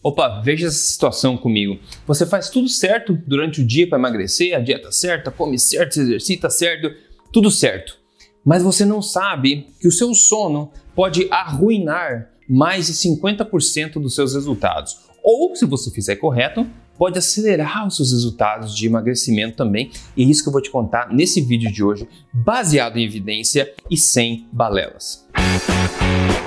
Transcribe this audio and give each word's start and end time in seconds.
Opa, 0.00 0.40
veja 0.44 0.68
essa 0.68 0.76
situação 0.76 1.36
comigo. 1.36 1.76
Você 2.06 2.24
faz 2.24 2.48
tudo 2.48 2.68
certo 2.68 3.18
durante 3.26 3.60
o 3.60 3.66
dia 3.66 3.88
para 3.88 3.98
emagrecer, 3.98 4.56
a 4.56 4.60
dieta 4.60 4.92
certa, 4.92 5.30
come 5.30 5.58
certo, 5.58 5.94
se 5.94 6.00
exercita 6.00 6.48
certo, 6.48 6.94
tudo 7.32 7.50
certo. 7.50 7.98
Mas 8.44 8.62
você 8.62 8.84
não 8.84 9.02
sabe 9.02 9.66
que 9.80 9.88
o 9.88 9.92
seu 9.92 10.14
sono 10.14 10.70
pode 10.94 11.26
arruinar 11.32 12.30
mais 12.48 12.86
de 12.86 12.92
50% 12.92 13.94
dos 13.94 14.14
seus 14.14 14.34
resultados. 14.34 14.96
Ou, 15.22 15.54
se 15.56 15.66
você 15.66 15.90
fizer 15.90 16.14
correto, 16.14 16.64
pode 16.96 17.18
acelerar 17.18 17.86
os 17.86 17.96
seus 17.96 18.12
resultados 18.12 18.76
de 18.76 18.86
emagrecimento 18.86 19.56
também. 19.56 19.90
E 20.16 20.22
é 20.22 20.26
isso 20.26 20.44
que 20.44 20.48
eu 20.48 20.52
vou 20.52 20.62
te 20.62 20.70
contar 20.70 21.12
nesse 21.12 21.40
vídeo 21.40 21.72
de 21.72 21.82
hoje, 21.82 22.08
baseado 22.32 22.98
em 22.98 23.04
evidência 23.04 23.74
e 23.90 23.96
sem 23.96 24.46
balelas. 24.52 25.26
Música 25.36 26.37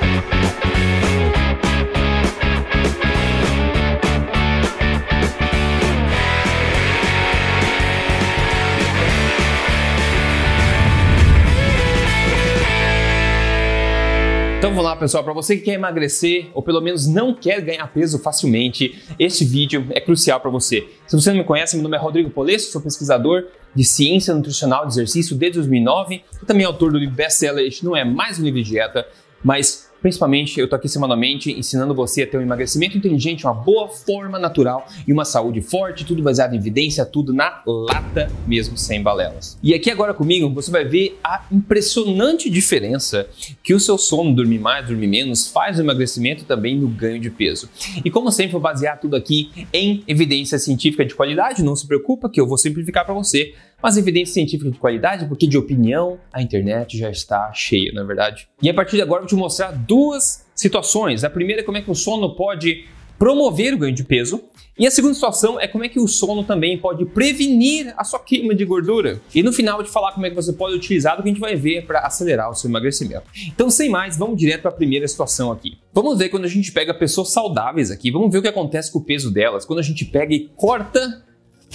Então 14.62 14.70
vamos 14.70 14.86
lá, 14.86 14.96
pessoal. 14.96 15.24
Para 15.24 15.34
você 15.34 15.58
que 15.58 15.64
quer 15.64 15.74
emagrecer 15.74 16.52
ou 16.54 16.62
pelo 16.62 16.80
menos 16.82 17.08
não 17.08 17.34
quer 17.34 17.60
ganhar 17.62 17.88
peso 17.88 18.20
facilmente, 18.20 19.04
este 19.18 19.44
vídeo 19.44 19.88
é 19.90 20.00
crucial 20.00 20.40
para 20.40 20.52
você. 20.52 20.88
Se 21.08 21.16
você 21.16 21.32
não 21.32 21.40
me 21.40 21.44
conhece, 21.44 21.76
meu 21.76 21.82
nome 21.82 21.98
é 21.98 22.00
Rodrigo 22.00 22.30
Polesso, 22.30 22.72
sou 22.72 22.80
pesquisador 22.80 23.46
de 23.74 23.84
ciência 23.84 24.36
nutricional 24.36 24.86
de 24.86 24.94
exercício 24.94 25.36
desde 25.36 25.58
2009 25.58 26.24
e 26.44 26.46
também 26.46 26.64
autor 26.64 26.92
do 26.92 27.00
livro 27.00 27.16
best-seller 27.16 27.66
Este 27.66 27.84
Não 27.84 27.98
É 27.98 28.06
Mais 28.06 28.38
Um 28.38 28.44
Livro 28.44 28.62
de 28.62 28.70
Dieta, 28.70 29.08
mas 29.44 29.91
Principalmente, 30.02 30.60
eu 30.60 30.68
tô 30.68 30.76
aqui 30.76 30.90
semanalmente 30.90 31.52
ensinando 31.52 31.94
você 31.94 32.23
a 32.23 32.28
ter 32.28 32.38
um 32.38 32.42
emagrecimento 32.42 32.98
inteligente, 32.98 33.46
uma 33.46 33.54
boa 33.54 33.88
forma 33.88 34.40
natural 34.40 34.88
e 35.08 35.14
uma 35.14 35.23
saúde 35.23 35.62
forte, 35.62 36.05
tudo 36.05 36.23
baseado 36.23 36.54
em 36.54 36.58
evidência, 36.58 37.05
tudo 37.05 37.34
na 37.34 37.62
lata 37.66 38.31
mesmo, 38.48 38.78
sem 38.78 39.02
balelas. 39.02 39.58
E 39.62 39.73
aqui 39.73 39.92
agora 39.92 40.14
comigo, 40.14 40.50
você 40.50 40.72
vai 40.72 40.84
ver 40.84 41.20
a 41.23 41.45
impressionante 41.52 42.50
diferença 42.50 43.28
que 43.64 43.73
o 43.73 43.80
seu 43.80 43.98
sono, 43.98 44.34
dormir 44.34 44.59
mais, 44.59 44.88
dormir 44.88 45.08
menos, 45.08 45.48
faz 45.48 45.78
no 45.78 45.84
emagrecimento 45.84 46.44
e 46.44 46.45
também 46.45 46.75
no 46.75 46.88
ganho 46.88 47.20
de 47.20 47.30
peso. 47.30 47.70
E 48.03 48.09
como 48.09 48.31
sempre, 48.31 48.53
vou 48.53 48.62
basear 48.62 49.00
tudo 49.00 49.16
aqui 49.16 49.68
em 49.72 50.03
evidência 50.08 50.58
científica 50.58 51.06
de 51.06 51.14
qualidade, 51.14 51.64
não 51.64 51.75
se 51.75 51.86
preocupa 51.86 52.30
que 52.30 52.42
eu 52.42 52.47
vou 52.47 52.58
simplificar 52.58 53.06
para 53.06 53.14
você 53.14 53.53
mas 53.82 53.98
evidência 53.98 54.34
científica 54.34 54.70
de 54.70 54.78
qualidade, 54.78 55.26
porque 55.26 55.48
de 55.48 55.58
opinião 55.58 56.20
a 56.32 56.42
internet 56.42 56.98
já 56.98 57.10
está 57.10 57.52
cheia, 57.54 57.92
na 57.94 58.02
é 58.02 58.06
verdade. 58.06 58.48
E 58.62 58.70
a 58.70 58.74
partir 58.74 58.98
de 58.98 59.02
agora 59.02 59.20
eu 59.20 59.24
vou 59.24 59.30
te 59.30 59.36
mostrar 59.36 59.72
duas 59.72 60.46
situações. 60.54 61.24
A 61.24 61.30
primeira 61.30 61.62
é 61.62 61.64
como 61.64 61.78
é 61.78 61.82
que 61.82 61.92
o 61.92 61.96
sono 61.96 62.36
pode 62.36 62.86
promover 63.22 63.76
o 63.76 63.78
ganho 63.78 63.94
de 63.94 64.04
peso. 64.04 64.44
E 64.80 64.88
a 64.88 64.90
segunda 64.90 65.14
situação 65.14 65.59
é 65.59 65.68
como 65.68 65.84
é 65.84 65.90
que 65.90 66.00
o 66.00 66.08
sono 66.08 66.44
também 66.44 66.76
pode 66.76 67.06
prevenir 67.06 67.94
a 67.96 68.04
sua 68.04 68.20
queima 68.20 68.56
de 68.56 68.66
gordura. 68.66 69.22
E 69.36 69.44
no 69.44 69.54
final 69.54 69.74
eu 69.74 69.78
vou 69.78 69.86
te 69.86 69.92
falar 69.92 70.12
como 70.14 70.26
é 70.26 70.30
que 70.32 70.36
você 70.36 70.52
pode 70.54 70.76
utilizar 70.76 71.20
o 71.20 71.22
que 71.22 71.30
a 71.30 71.32
gente 71.32 71.40
vai 71.40 71.56
ver 71.56 71.86
para 71.86 72.00
acelerar 72.00 72.50
o 72.50 72.56
seu 72.56 72.68
emagrecimento. 72.68 73.26
Então, 73.48 73.70
sem 73.70 73.90
mais, 73.90 74.18
vamos 74.18 74.38
direto 74.38 74.62
para 74.62 74.72
a 74.72 74.74
primeira 74.74 75.08
situação 75.08 75.52
aqui. 75.52 75.78
Vamos 75.94 76.18
ver 76.18 76.30
quando 76.30 76.46
a 76.46 76.48
gente 76.48 76.72
pega 76.72 76.96
pessoas 76.96 77.32
saudáveis 77.32 77.92
aqui, 77.92 78.09
vamos 78.09 78.32
ver 78.32 78.40
o 78.40 78.42
que 78.42 78.48
acontece 78.48 78.92
com 78.92 78.98
o 78.98 79.04
peso 79.04 79.32
delas 79.32 79.66
quando 79.66 79.80
a 79.80 79.84
gente 79.84 80.04
pega 80.04 80.34
e 80.34 80.50
corta 80.56 81.24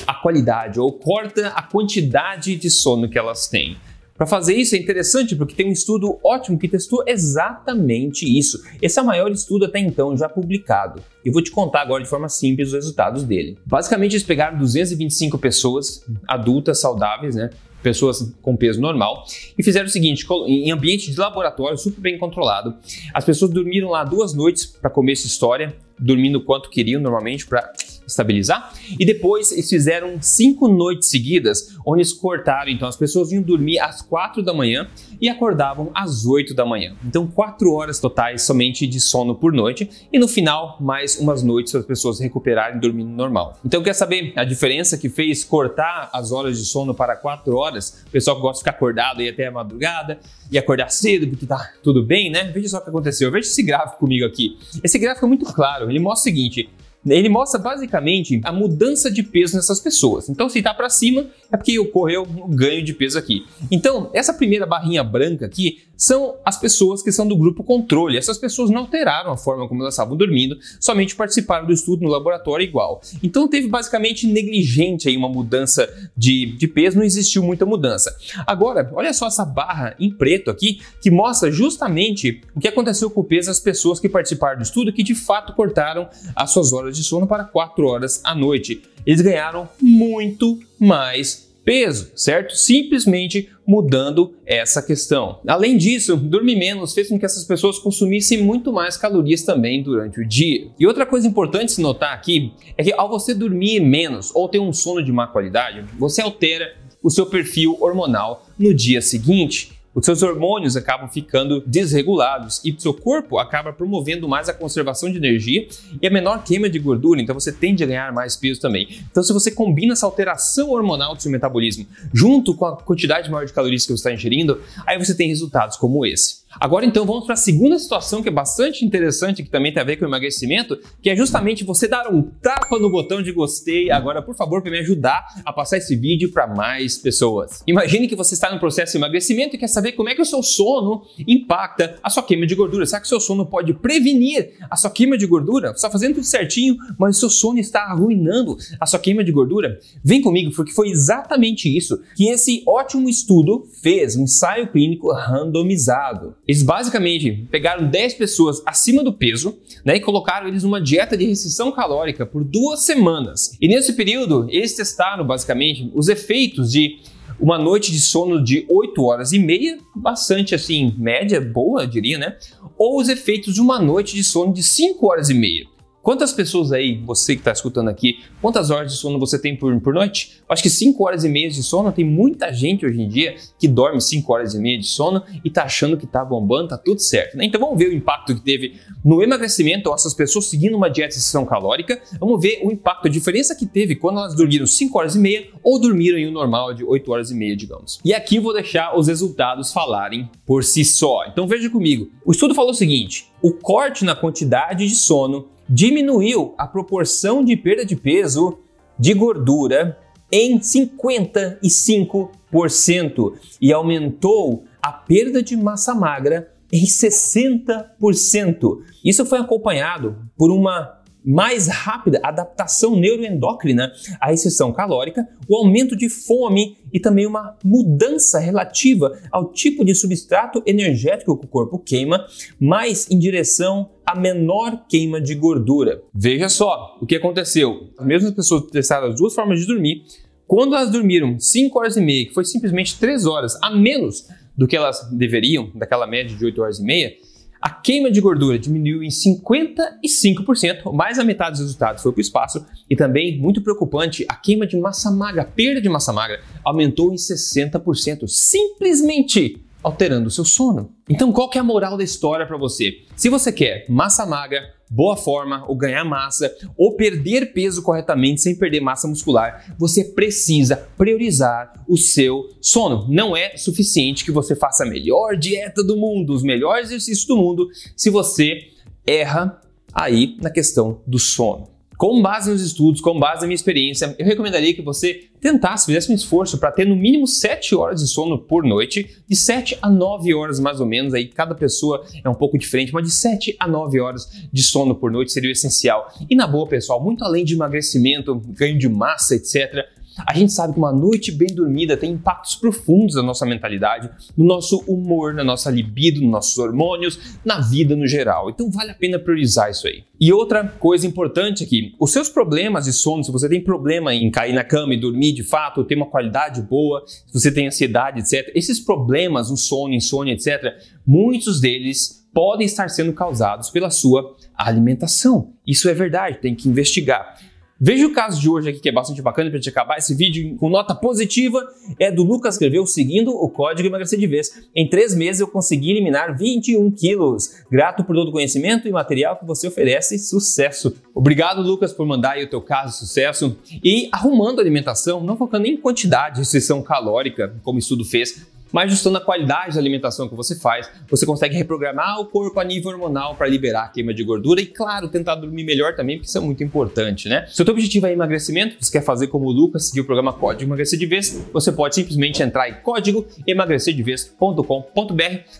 a 0.06 0.14
qualidade 0.14 0.80
ou 0.80 0.92
corta 0.92 1.48
a 1.48 1.62
quantidade 1.62 2.56
de 2.56 2.70
sono 2.70 3.08
que 3.08 3.18
elas 3.18 3.46
têm. 3.46 3.76
Para 4.16 4.26
fazer 4.26 4.54
isso 4.54 4.74
é 4.74 4.78
interessante 4.78 5.36
porque 5.36 5.54
tem 5.54 5.68
um 5.68 5.72
estudo 5.72 6.18
ótimo 6.24 6.58
que 6.58 6.66
testou 6.66 7.04
exatamente 7.06 8.24
isso. 8.26 8.62
Esse 8.80 8.98
é 8.98 9.02
o 9.02 9.04
maior 9.04 9.30
estudo 9.30 9.66
até 9.66 9.78
então 9.78 10.16
já 10.16 10.26
publicado. 10.26 11.02
E 11.22 11.30
vou 11.30 11.42
te 11.42 11.50
contar 11.50 11.82
agora 11.82 12.02
de 12.02 12.08
forma 12.08 12.28
simples 12.28 12.68
os 12.68 12.74
resultados 12.74 13.24
dele. 13.24 13.58
Basicamente, 13.66 14.12
eles 14.12 14.22
pegaram 14.22 14.56
225 14.58 15.36
pessoas 15.38 16.02
adultas 16.26 16.80
saudáveis, 16.80 17.34
né? 17.34 17.50
pessoas 17.82 18.34
com 18.42 18.56
peso 18.56 18.80
normal, 18.80 19.24
e 19.56 19.62
fizeram 19.62 19.86
o 19.86 19.90
seguinte: 19.90 20.26
em 20.46 20.72
ambiente 20.72 21.10
de 21.10 21.16
laboratório, 21.16 21.78
super 21.78 22.00
bem 22.00 22.18
controlado, 22.18 22.74
as 23.14 23.24
pessoas 23.24 23.50
dormiram 23.52 23.90
lá 23.90 24.02
duas 24.02 24.34
noites 24.34 24.66
para 24.66 24.90
comer 24.90 25.12
essa 25.12 25.26
história, 25.26 25.76
dormindo 25.96 26.42
quanto 26.42 26.68
queriam 26.68 27.00
normalmente 27.00 27.46
para 27.46 27.72
estabilizar. 28.06 28.72
E 28.98 29.04
depois 29.04 29.52
eles 29.52 29.68
fizeram 29.68 30.20
cinco 30.20 30.68
noites 30.68 31.08
seguidas, 31.08 31.76
onde 31.84 32.00
eles 32.00 32.12
cortaram. 32.12 32.70
Então 32.70 32.88
as 32.88 32.96
pessoas 32.96 33.32
iam 33.32 33.42
dormir 33.42 33.78
às 33.78 34.02
quatro 34.02 34.42
da 34.42 34.54
manhã 34.54 34.88
e 35.20 35.28
acordavam 35.28 35.90
às 35.94 36.24
oito 36.26 36.54
da 36.54 36.64
manhã. 36.64 36.94
Então 37.04 37.26
quatro 37.26 37.72
horas 37.72 37.98
totais 37.98 38.42
somente 38.42 38.86
de 38.86 39.00
sono 39.00 39.34
por 39.34 39.52
noite. 39.52 39.88
E 40.12 40.18
no 40.18 40.28
final, 40.28 40.76
mais 40.80 41.18
umas 41.18 41.42
noites 41.42 41.72
para 41.72 41.80
as 41.80 41.86
pessoas 41.86 42.20
recuperarem 42.20 42.80
dormindo 42.80 43.10
normal. 43.10 43.58
Então 43.64 43.82
quer 43.82 43.94
saber 43.94 44.32
a 44.36 44.44
diferença 44.44 44.96
que 44.96 45.08
fez 45.08 45.44
cortar 45.44 46.10
as 46.12 46.32
horas 46.32 46.58
de 46.58 46.64
sono 46.64 46.94
para 46.94 47.16
quatro 47.16 47.56
horas? 47.56 48.04
O 48.06 48.10
pessoal 48.10 48.36
que 48.36 48.42
gosta 48.42 48.58
de 48.58 48.60
ficar 48.60 48.76
acordado 48.76 49.20
aí 49.20 49.28
até 49.28 49.46
a 49.46 49.50
madrugada 49.50 50.18
e 50.50 50.58
acordar 50.58 50.90
cedo 50.90 51.26
porque 51.28 51.46
tá 51.46 51.72
tudo 51.82 52.04
bem, 52.04 52.30
né? 52.30 52.44
Veja 52.44 52.68
só 52.68 52.78
o 52.78 52.82
que 52.82 52.90
aconteceu. 52.90 53.30
Veja 53.30 53.48
esse 53.48 53.62
gráfico 53.62 53.98
comigo 53.98 54.24
aqui. 54.24 54.58
Esse 54.82 54.98
gráfico 54.98 55.26
é 55.26 55.28
muito 55.28 55.44
claro. 55.46 55.90
Ele 55.90 55.98
mostra 55.98 56.20
o 56.20 56.34
seguinte: 56.34 56.68
ele 57.14 57.28
mostra 57.28 57.60
basicamente 57.60 58.40
a 58.44 58.52
mudança 58.52 59.10
de 59.10 59.22
peso 59.22 59.56
nessas 59.56 59.80
pessoas. 59.80 60.28
Então, 60.28 60.48
se 60.48 60.58
está 60.58 60.74
para 60.74 60.88
cima, 60.88 61.26
é 61.52 61.56
porque 61.56 61.78
ocorreu 61.78 62.22
um 62.22 62.54
ganho 62.54 62.82
de 62.82 62.92
peso 62.92 63.18
aqui. 63.18 63.44
Então, 63.70 64.10
essa 64.12 64.34
primeira 64.34 64.66
barrinha 64.66 65.04
branca 65.04 65.46
aqui 65.46 65.82
são 65.96 66.36
as 66.44 66.58
pessoas 66.58 67.02
que 67.02 67.10
são 67.10 67.26
do 67.26 67.36
grupo 67.36 67.64
controle. 67.64 68.18
Essas 68.18 68.38
pessoas 68.38 68.70
não 68.70 68.80
alteraram 68.82 69.32
a 69.32 69.36
forma 69.36 69.66
como 69.66 69.82
elas 69.82 69.94
estavam 69.94 70.16
dormindo, 70.16 70.58
somente 70.78 71.16
participaram 71.16 71.66
do 71.66 71.72
estudo 71.72 72.02
no 72.02 72.10
laboratório 72.10 72.64
igual. 72.64 73.00
Então 73.22 73.48
teve 73.48 73.68
basicamente 73.68 74.26
negligente 74.26 75.08
aí 75.08 75.16
uma 75.16 75.28
mudança 75.28 75.88
de, 76.16 76.46
de 76.56 76.68
peso, 76.68 76.98
não 76.98 77.04
existiu 77.04 77.42
muita 77.42 77.64
mudança. 77.64 78.14
Agora, 78.46 78.90
olha 78.92 79.12
só 79.12 79.26
essa 79.26 79.44
barra 79.44 79.94
em 79.98 80.10
preto 80.10 80.50
aqui, 80.50 80.80
que 81.00 81.10
mostra 81.10 81.50
justamente 81.50 82.42
o 82.54 82.60
que 82.60 82.68
aconteceu 82.68 83.10
com 83.10 83.20
o 83.20 83.24
peso 83.24 83.48
das 83.48 83.60
pessoas 83.60 83.98
que 83.98 84.08
participaram 84.08 84.58
do 84.58 84.62
estudo, 84.62 84.92
que 84.92 85.02
de 85.02 85.14
fato 85.14 85.54
cortaram 85.54 86.08
as 86.34 86.50
suas 86.50 86.72
horas 86.72 86.95
de 86.96 87.04
sono 87.04 87.26
para 87.26 87.44
4 87.44 87.86
horas 87.86 88.20
à 88.24 88.34
noite. 88.34 88.82
Eles 89.04 89.20
ganharam 89.20 89.68
muito 89.80 90.58
mais 90.78 91.46
peso, 91.66 92.12
certo? 92.14 92.56
Simplesmente 92.56 93.50
mudando 93.66 94.34
essa 94.46 94.80
questão. 94.80 95.40
Além 95.46 95.76
disso, 95.76 96.16
dormir 96.16 96.54
menos 96.54 96.94
fez 96.94 97.08
com 97.08 97.18
que 97.18 97.26
essas 97.26 97.42
pessoas 97.42 97.78
consumissem 97.80 98.40
muito 98.40 98.72
mais 98.72 98.96
calorias 98.96 99.42
também 99.42 99.82
durante 99.82 100.20
o 100.20 100.26
dia. 100.26 100.68
E 100.78 100.86
outra 100.86 101.04
coisa 101.04 101.26
importante 101.26 101.72
se 101.72 101.80
notar 101.80 102.14
aqui 102.14 102.52
é 102.78 102.84
que 102.84 102.92
ao 102.92 103.08
você 103.08 103.34
dormir 103.34 103.80
menos 103.80 104.30
ou 104.32 104.48
ter 104.48 104.60
um 104.60 104.72
sono 104.72 105.04
de 105.04 105.10
má 105.10 105.26
qualidade, 105.26 105.84
você 105.98 106.22
altera 106.22 106.76
o 107.02 107.10
seu 107.10 107.26
perfil 107.26 107.76
hormonal 107.80 108.46
no 108.56 108.72
dia 108.72 109.02
seguinte 109.02 109.75
os 109.96 110.04
seus 110.04 110.22
hormônios 110.22 110.76
acabam 110.76 111.08
ficando 111.08 111.62
desregulados 111.66 112.60
e 112.62 112.76
seu 112.78 112.92
corpo 112.92 113.38
acaba 113.38 113.72
promovendo 113.72 114.28
mais 114.28 114.46
a 114.46 114.52
conservação 114.52 115.10
de 115.10 115.16
energia 115.16 115.66
e 116.02 116.06
a 116.06 116.10
menor 116.10 116.44
queima 116.44 116.68
de 116.68 116.78
gordura, 116.78 117.18
então 117.18 117.34
você 117.34 117.50
tende 117.50 117.82
a 117.82 117.86
ganhar 117.86 118.12
mais 118.12 118.36
peso 118.36 118.60
também. 118.60 118.86
Então, 119.10 119.22
se 119.22 119.32
você 119.32 119.50
combina 119.50 119.94
essa 119.94 120.04
alteração 120.04 120.70
hormonal 120.70 121.14
do 121.14 121.22
seu 121.22 121.32
metabolismo 121.32 121.86
junto 122.12 122.54
com 122.54 122.66
a 122.66 122.76
quantidade 122.76 123.30
maior 123.30 123.46
de 123.46 123.54
calorias 123.54 123.86
que 123.86 123.92
você 123.92 124.00
está 124.00 124.12
ingerindo, 124.12 124.60
aí 124.86 124.98
você 124.98 125.14
tem 125.14 125.28
resultados 125.28 125.78
como 125.78 126.04
esse. 126.04 126.45
Agora 126.60 126.84
então 126.84 127.04
vamos 127.04 127.24
para 127.24 127.34
a 127.34 127.36
segunda 127.36 127.78
situação 127.78 128.22
que 128.22 128.28
é 128.28 128.32
bastante 128.32 128.84
interessante, 128.84 129.42
que 129.42 129.50
também 129.50 129.72
tem 129.72 129.82
a 129.82 129.84
ver 129.84 129.96
com 129.96 130.04
o 130.04 130.08
emagrecimento, 130.08 130.78
que 131.02 131.10
é 131.10 131.16
justamente 131.16 131.64
você 131.64 131.86
dar 131.86 132.12
um 132.12 132.22
tapa 132.22 132.78
no 132.78 132.90
botão 132.90 133.22
de 133.22 133.32
gostei 133.32 133.90
agora, 133.90 134.22
por 134.22 134.34
favor, 134.34 134.62
para 134.62 134.70
me 134.70 134.78
ajudar 134.78 135.24
a 135.44 135.52
passar 135.52 135.78
esse 135.78 135.94
vídeo 135.96 136.30
para 136.32 136.46
mais 136.46 136.98
pessoas. 136.98 137.62
Imagine 137.66 138.08
que 138.08 138.16
você 138.16 138.34
está 138.34 138.52
no 138.52 138.58
processo 138.58 138.92
de 138.92 138.98
emagrecimento 138.98 139.56
e 139.56 139.58
quer 139.58 139.68
saber 139.68 139.92
como 139.92 140.08
é 140.08 140.14
que 140.14 140.22
o 140.22 140.24
seu 140.24 140.42
sono 140.42 141.02
impacta 141.26 141.96
a 142.02 142.10
sua 142.10 142.22
queima 142.22 142.46
de 142.46 142.54
gordura. 142.54 142.86
Será 142.86 143.00
que 143.00 143.06
o 143.06 143.08
seu 143.08 143.20
sono 143.20 143.46
pode 143.46 143.74
prevenir 143.74 144.54
a 144.70 144.76
sua 144.76 144.90
queima 144.90 145.18
de 145.18 145.26
gordura? 145.26 145.68
Você 145.68 145.76
está 145.76 145.90
fazendo 145.90 146.14
tudo 146.14 146.24
certinho, 146.24 146.76
mas 146.98 147.16
o 147.16 147.20
seu 147.20 147.30
sono 147.30 147.58
está 147.58 147.82
arruinando 147.82 148.56
a 148.80 148.86
sua 148.86 148.98
queima 148.98 149.22
de 149.22 149.32
gordura? 149.32 149.78
Vem 150.02 150.22
comigo, 150.22 150.50
porque 150.54 150.72
foi 150.72 150.88
exatamente 150.88 151.74
isso 151.74 152.00
que 152.14 152.28
esse 152.28 152.62
ótimo 152.66 153.08
estudo 153.08 153.66
fez, 153.82 154.16
um 154.16 154.24
ensaio 154.24 154.70
clínico 154.70 155.12
randomizado. 155.12 156.34
Eles 156.46 156.62
basicamente 156.62 157.46
pegaram 157.50 157.88
10 157.88 158.14
pessoas 158.14 158.62
acima 158.64 159.02
do 159.02 159.12
peso 159.12 159.58
né, 159.84 159.96
e 159.96 160.00
colocaram 160.00 160.46
eles 160.46 160.62
numa 160.62 160.80
dieta 160.80 161.16
de 161.16 161.26
restrição 161.26 161.72
calórica 161.72 162.24
por 162.24 162.44
duas 162.44 162.80
semanas. 162.80 163.56
E 163.60 163.66
nesse 163.66 163.94
período, 163.94 164.46
eles 164.50 164.74
testaram 164.74 165.26
basicamente 165.26 165.90
os 165.94 166.08
efeitos 166.08 166.70
de 166.70 166.98
uma 167.38 167.58
noite 167.58 167.92
de 167.92 168.00
sono 168.00 168.42
de 168.42 168.64
8 168.68 169.02
horas 169.02 169.32
e 169.32 169.38
meia, 169.38 169.78
bastante 169.94 170.54
assim, 170.54 170.94
média, 170.96 171.40
boa, 171.40 171.86
diria, 171.86 172.18
né? 172.18 172.36
Ou 172.78 172.98
os 172.98 173.08
efeitos 173.08 173.54
de 173.54 173.60
uma 173.60 173.78
noite 173.78 174.14
de 174.14 174.24
sono 174.24 174.52
de 174.52 174.62
5 174.62 175.06
horas 175.06 175.28
e 175.28 175.34
meia. 175.34 175.66
Quantas 176.06 176.32
pessoas 176.32 176.70
aí, 176.70 177.02
você 177.04 177.34
que 177.34 177.40
está 177.40 177.50
escutando 177.50 177.88
aqui, 177.88 178.20
quantas 178.40 178.70
horas 178.70 178.92
de 178.92 178.96
sono 178.96 179.18
você 179.18 179.40
tem 179.40 179.56
por, 179.56 179.76
por 179.80 179.92
noite? 179.92 180.40
Acho 180.48 180.62
que 180.62 180.70
5 180.70 181.04
horas 181.04 181.24
e 181.24 181.28
meia 181.28 181.50
de 181.50 181.60
sono. 181.64 181.90
Tem 181.90 182.04
muita 182.04 182.52
gente 182.52 182.86
hoje 182.86 183.02
em 183.02 183.08
dia 183.08 183.34
que 183.58 183.66
dorme 183.66 184.00
5 184.00 184.32
horas 184.32 184.54
e 184.54 184.58
meia 184.60 184.78
de 184.78 184.86
sono 184.86 185.24
e 185.44 185.50
tá 185.50 185.64
achando 185.64 185.96
que 185.96 186.06
tá 186.06 186.24
bombando, 186.24 186.68
tá 186.68 186.78
tudo 186.78 187.00
certo. 187.00 187.36
Né? 187.36 187.46
Então 187.46 187.60
vamos 187.60 187.76
ver 187.76 187.88
o 187.88 187.92
impacto 187.92 188.36
que 188.36 188.40
teve 188.40 188.76
no 189.04 189.20
emagrecimento, 189.20 189.92
essas 189.92 190.14
pessoas 190.14 190.44
seguindo 190.44 190.76
uma 190.76 190.88
dieta 190.88 191.08
de 191.08 191.16
exceção 191.16 191.44
calórica. 191.44 192.00
Vamos 192.20 192.40
ver 192.40 192.60
o 192.62 192.70
impacto, 192.70 193.08
a 193.08 193.10
diferença 193.10 193.56
que 193.56 193.66
teve 193.66 193.96
quando 193.96 194.20
elas 194.20 194.36
dormiram 194.36 194.64
5 194.64 194.96
horas 194.96 195.16
e 195.16 195.18
meia 195.18 195.48
ou 195.60 195.76
dormiram 195.76 196.18
em 196.18 196.28
um 196.28 196.32
normal 196.32 196.72
de 196.72 196.84
8 196.84 197.10
horas 197.10 197.32
e 197.32 197.34
meia, 197.34 197.56
digamos. 197.56 197.98
E 198.04 198.14
aqui 198.14 198.38
vou 198.38 198.52
deixar 198.52 198.96
os 198.96 199.08
resultados 199.08 199.72
falarem 199.72 200.30
por 200.46 200.62
si 200.62 200.84
só. 200.84 201.24
Então 201.26 201.48
veja 201.48 201.68
comigo. 201.68 202.12
O 202.24 202.30
estudo 202.30 202.54
falou 202.54 202.70
o 202.70 202.74
seguinte: 202.74 203.26
o 203.42 203.52
corte 203.52 204.04
na 204.04 204.14
quantidade 204.14 204.86
de 204.86 204.94
sono 204.94 205.55
diminuiu 205.68 206.54
a 206.56 206.66
proporção 206.66 207.44
de 207.44 207.56
perda 207.56 207.84
de 207.84 207.96
peso 207.96 208.58
de 208.98 209.12
gordura 209.14 209.98
em 210.30 210.58
55% 210.58 213.34
e 213.60 213.72
aumentou 213.72 214.64
a 214.82 214.92
perda 214.92 215.42
de 215.42 215.56
massa 215.56 215.94
magra 215.94 216.52
em 216.72 216.84
60%. 216.84 218.82
Isso 219.04 219.24
foi 219.24 219.38
acompanhado 219.38 220.16
por 220.36 220.50
uma 220.50 220.95
mais 221.26 221.66
rápida 221.66 222.20
adaptação 222.22 222.94
neuroendócrina 222.94 223.92
à 224.20 224.28
restrição 224.28 224.72
calórica, 224.72 225.26
o 225.48 225.56
aumento 225.56 225.96
de 225.96 226.08
fome 226.08 226.76
e 226.92 227.00
também 227.00 227.26
uma 227.26 227.56
mudança 227.64 228.38
relativa 228.38 229.18
ao 229.32 229.50
tipo 229.50 229.84
de 229.84 229.94
substrato 229.94 230.62
energético 230.64 231.36
que 231.36 231.46
o 231.46 231.48
corpo 231.48 231.78
queima, 231.80 232.24
mais 232.60 233.10
em 233.10 233.18
direção 233.18 233.90
a 234.06 234.14
menor 234.14 234.86
queima 234.88 235.20
de 235.20 235.34
gordura. 235.34 236.00
Veja 236.14 236.48
só 236.48 236.96
o 237.00 237.06
que 237.06 237.16
aconteceu. 237.16 237.88
As 237.98 238.06
mesmas 238.06 238.30
pessoas 238.30 238.70
testaram 238.70 239.08
as 239.08 239.16
duas 239.16 239.34
formas 239.34 239.58
de 239.58 239.66
dormir. 239.66 240.04
Quando 240.46 240.76
elas 240.76 240.92
dormiram 240.92 241.40
5 241.40 241.76
horas 241.76 241.96
e 241.96 242.00
meia, 242.00 242.26
que 242.26 242.32
foi 242.32 242.44
simplesmente 242.44 242.96
3 243.00 243.26
horas 243.26 243.58
a 243.60 243.70
menos 243.74 244.28
do 244.56 244.68
que 244.68 244.76
elas 244.76 245.10
deveriam, 245.10 245.70
daquela 245.74 246.06
média 246.06 246.36
de 246.36 246.44
8 246.44 246.62
horas 246.62 246.78
e 246.78 246.84
meia, 246.84 247.12
a 247.60 247.70
queima 247.70 248.10
de 248.10 248.20
gordura 248.20 248.58
diminuiu 248.58 249.02
em 249.02 249.08
55%, 249.08 250.92
mais 250.92 251.18
a 251.18 251.24
metade 251.24 251.52
dos 251.52 251.60
resultados 251.60 252.02
foi 252.02 252.12
para 252.12 252.18
o 252.18 252.22
espaço, 252.22 252.66
e 252.88 252.94
também, 252.94 253.38
muito 253.38 253.62
preocupante, 253.62 254.24
a 254.28 254.34
queima 254.34 254.66
de 254.66 254.76
massa 254.76 255.10
magra, 255.10 255.42
a 255.42 255.46
perda 255.46 255.80
de 255.80 255.88
massa 255.88 256.12
magra, 256.12 256.40
aumentou 256.64 257.12
em 257.12 257.16
60%, 257.16 258.26
simplesmente 258.28 259.60
alterando 259.86 260.26
o 260.26 260.30
seu 260.32 260.44
sono. 260.44 260.90
Então, 261.08 261.30
qual 261.30 261.48
que 261.48 261.56
é 261.56 261.60
a 261.60 261.64
moral 261.64 261.96
da 261.96 262.02
história 262.02 262.44
para 262.44 262.56
você? 262.56 263.04
Se 263.14 263.28
você 263.28 263.52
quer 263.52 263.86
massa 263.88 264.26
magra, 264.26 264.74
boa 264.90 265.16
forma, 265.16 265.64
ou 265.68 265.76
ganhar 265.76 266.04
massa, 266.04 266.52
ou 266.76 266.96
perder 266.96 267.52
peso 267.52 267.80
corretamente 267.84 268.40
sem 268.40 268.56
perder 268.56 268.80
massa 268.80 269.06
muscular, 269.06 269.76
você 269.78 270.02
precisa 270.02 270.88
priorizar 270.98 271.72
o 271.88 271.96
seu 271.96 272.48
sono. 272.60 273.06
Não 273.08 273.36
é 273.36 273.56
suficiente 273.56 274.24
que 274.24 274.32
você 274.32 274.56
faça 274.56 274.82
a 274.82 274.88
melhor 274.88 275.36
dieta 275.36 275.84
do 275.84 275.96
mundo, 275.96 276.32
os 276.34 276.42
melhores 276.42 276.88
exercícios 276.88 277.24
do 277.24 277.36
mundo, 277.36 277.68
se 277.96 278.10
você 278.10 278.58
erra 279.06 279.60
aí 279.94 280.36
na 280.42 280.50
questão 280.50 281.00
do 281.06 281.20
sono. 281.20 281.75
Com 281.96 282.20
base 282.20 282.50
nos 282.50 282.60
estudos, 282.60 283.00
com 283.00 283.18
base 283.18 283.40
na 283.40 283.46
minha 283.46 283.54
experiência, 283.54 284.14
eu 284.18 284.26
recomendaria 284.26 284.74
que 284.74 284.82
você 284.82 285.28
tentasse, 285.40 285.86
fizesse 285.86 286.12
um 286.12 286.14
esforço 286.14 286.58
para 286.58 286.70
ter 286.70 286.86
no 286.86 286.94
mínimo 286.94 287.26
7 287.26 287.74
horas 287.74 288.00
de 288.00 288.08
sono 288.08 288.38
por 288.38 288.64
noite, 288.64 289.16
de 289.26 289.36
7 289.36 289.78
a 289.80 289.88
9 289.88 290.34
horas 290.34 290.60
mais 290.60 290.80
ou 290.80 290.86
menos, 290.86 291.14
aí 291.14 291.26
cada 291.26 291.54
pessoa 291.54 292.04
é 292.22 292.28
um 292.28 292.34
pouco 292.34 292.58
diferente, 292.58 292.92
mas 292.92 293.04
de 293.04 293.10
7 293.12 293.56
a 293.58 293.66
9 293.66 294.00
horas 294.00 294.28
de 294.52 294.62
sono 294.62 294.94
por 294.94 295.10
noite 295.10 295.32
seria 295.32 295.48
o 295.48 295.52
essencial. 295.52 296.12
E 296.28 296.36
na 296.36 296.46
boa, 296.46 296.66
pessoal, 296.66 297.02
muito 297.02 297.24
além 297.24 297.44
de 297.44 297.54
emagrecimento, 297.54 298.34
ganho 298.48 298.78
de 298.78 298.88
massa, 298.88 299.34
etc., 299.34 299.86
a 300.24 300.34
gente 300.34 300.52
sabe 300.52 300.72
que 300.72 300.78
uma 300.78 300.92
noite 300.92 301.32
bem 301.32 301.48
dormida 301.48 301.96
tem 301.96 302.12
impactos 302.12 302.54
profundos 302.54 303.16
na 303.16 303.22
nossa 303.22 303.44
mentalidade, 303.44 304.10
no 304.36 304.44
nosso 304.44 304.78
humor, 304.86 305.34
na 305.34 305.44
nossa 305.44 305.70
libido, 305.70 306.20
nos 306.20 306.30
nossos 306.30 306.58
hormônios, 306.58 307.38
na 307.44 307.60
vida 307.60 307.96
no 307.96 308.06
geral. 308.06 308.48
Então 308.50 308.70
vale 308.70 308.92
a 308.92 308.94
pena 308.94 309.18
priorizar 309.18 309.70
isso 309.70 309.86
aí. 309.86 310.04
E 310.18 310.32
outra 310.32 310.64
coisa 310.64 311.06
importante 311.06 311.64
aqui, 311.64 311.94
os 312.00 312.12
seus 312.12 312.28
problemas 312.28 312.86
de 312.86 312.92
sono, 312.92 313.22
se 313.22 313.30
você 313.30 313.48
tem 313.48 313.62
problema 313.62 314.14
em 314.14 314.30
cair 314.30 314.54
na 314.54 314.64
cama 314.64 314.94
e 314.94 315.00
dormir 315.00 315.32
de 315.32 315.42
fato, 315.42 315.84
ter 315.84 315.96
uma 315.96 316.06
qualidade 316.06 316.62
boa, 316.62 317.04
se 317.06 317.32
você 317.32 317.52
tem 317.52 317.66
ansiedade, 317.66 318.20
etc., 318.20 318.50
esses 318.54 318.80
problemas, 318.80 319.50
o 319.50 319.56
sono, 319.56 319.92
insônia, 319.92 320.32
etc., 320.32 320.74
muitos 321.06 321.60
deles 321.60 322.26
podem 322.32 322.66
estar 322.66 322.88
sendo 322.88 323.12
causados 323.12 323.70
pela 323.70 323.90
sua 323.90 324.36
alimentação. 324.54 325.52
Isso 325.66 325.88
é 325.88 325.94
verdade, 325.94 326.38
tem 326.38 326.54
que 326.54 326.68
investigar. 326.68 327.38
Veja 327.78 328.06
o 328.06 328.12
caso 328.12 328.40
de 328.40 328.48
hoje 328.48 328.70
aqui 328.70 328.80
que 328.80 328.88
é 328.88 328.92
bastante 328.92 329.20
bacana 329.20 329.50
para 329.50 329.58
gente 329.58 329.68
acabar 329.68 329.98
esse 329.98 330.14
vídeo 330.14 330.56
com 330.56 330.70
nota 330.70 330.94
positiva. 330.94 331.62
É 331.98 332.10
do 332.10 332.22
Lucas 332.22 332.54
escreveu 332.54 332.86
seguindo 332.86 333.30
o 333.30 333.50
código 333.50 333.86
emagrecer 333.86 334.18
de 334.18 334.26
vez. 334.26 334.66
Em 334.74 334.88
três 334.88 335.14
meses 335.14 335.40
eu 335.40 335.48
consegui 335.48 335.90
eliminar 335.90 336.36
21 336.38 336.90
quilos. 336.90 337.56
Grato 337.70 338.02
por 338.02 338.16
todo 338.16 338.28
o 338.28 338.32
conhecimento 338.32 338.88
e 338.88 338.90
material 338.90 339.36
que 339.36 339.44
você 339.44 339.68
oferece. 339.68 340.18
Sucesso! 340.18 340.96
Obrigado, 341.14 341.60
Lucas, 341.60 341.92
por 341.92 342.06
mandar 342.06 342.32
aí 342.32 342.44
o 342.44 342.50
teu 342.50 342.62
caso 342.62 342.96
sucesso. 342.96 343.58
E 343.84 344.08
arrumando 344.10 344.58
a 344.58 344.62
alimentação, 344.62 345.22
não 345.22 345.36
focando 345.36 345.66
em 345.66 345.76
quantidade, 345.76 346.38
restrição 346.38 346.82
calórica, 346.82 347.54
como 347.62 347.76
o 347.76 347.78
estudo 347.78 348.06
fez, 348.06 348.46
mas 348.76 348.92
ajustando 348.92 349.16
a 349.16 349.22
qualidade 349.22 349.72
da 349.72 349.80
alimentação 349.80 350.28
que 350.28 350.34
você 350.34 350.54
faz, 350.54 350.86
você 351.08 351.24
consegue 351.24 351.56
reprogramar 351.56 352.20
o 352.20 352.26
corpo 352.26 352.60
a 352.60 352.64
nível 352.64 352.90
hormonal 352.90 353.34
para 353.34 353.46
liberar 353.46 353.84
a 353.84 353.88
queima 353.88 354.12
de 354.12 354.22
gordura 354.22 354.60
e, 354.60 354.66
claro, 354.66 355.08
tentar 355.08 355.34
dormir 355.36 355.64
melhor 355.64 355.96
também, 355.96 356.18
porque 356.18 356.28
isso 356.28 356.36
é 356.36 356.42
muito 356.42 356.62
importante, 356.62 357.26
né? 357.26 357.46
Se 357.48 357.62
o 357.62 357.64
teu 357.64 357.72
objetivo 357.72 358.06
é 358.06 358.12
emagrecimento, 358.12 358.76
você 358.78 358.92
quer 358.92 359.02
fazer 359.02 359.28
como 359.28 359.46
o 359.46 359.50
Lucas, 359.50 359.88
seguir 359.88 360.02
o 360.02 360.04
programa 360.04 360.30
Código 360.30 360.68
Emagrecer 360.68 360.98
de 360.98 361.06
Vez, 361.06 361.42
você 361.54 361.72
pode 361.72 361.94
simplesmente 361.94 362.42
entrar 362.42 362.68
em 362.68 362.74
código 362.82 363.26
emagrecerdevez.com.br, 363.46 364.62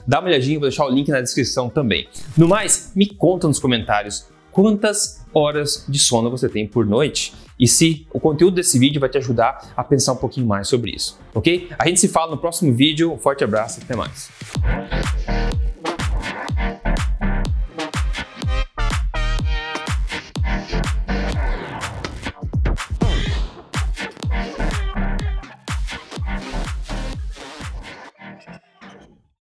dá 0.07 0.21
uma 0.21 0.29
olhadinha, 0.29 0.59
vou 0.59 0.69
deixar 0.69 0.85
o 0.85 0.91
link 0.91 1.09
na 1.09 1.23
descrição 1.23 1.71
também. 1.71 2.07
No 2.37 2.47
mais, 2.47 2.93
me 2.95 3.07
conta 3.07 3.49
nos 3.49 3.59
comentários 3.59 4.27
quantas 4.53 5.25
horas 5.33 5.87
de 5.89 5.99
sono 5.99 6.31
você 6.31 6.51
tem 6.51 6.67
por 6.67 6.85
noite 6.85 7.33
e 7.59 7.67
se 7.67 8.07
o 8.13 8.21
conteúdo 8.21 8.57
desse 8.57 8.79
vídeo 8.79 9.01
vai 9.01 9.09
te 9.09 9.19
ajudar 9.19 9.73
a 9.77 9.83
pensar 9.83 10.13
um 10.13 10.17
pouquinho 10.17 10.47
mais 10.47 10.69
sobre 10.69 10.91
isso, 10.91 11.19
ok? 11.35 11.69
A 11.79 11.87
gente 11.87 12.01
se 12.01 12.09
fala 12.09 12.31
no 12.31 12.39
próximo 12.39 12.73
vídeo. 12.75 13.13
Um 13.13 13.19
forte 13.19 13.45
abraço 13.45 13.81
e 13.81 13.85
até 13.85 13.97
mais. 13.97 15.36